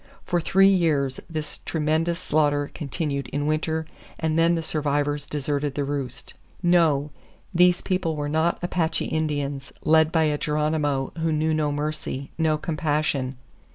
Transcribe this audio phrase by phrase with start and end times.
[0.23, 6.33] For three years this tremendous slaughter continued in winter,—and then the survivors deserted the roost."
[6.63, 7.11] No:
[7.53, 12.57] these people were not Apache Indians, led by a Geronimo who knew no mercy, no
[12.57, 13.37] compassion.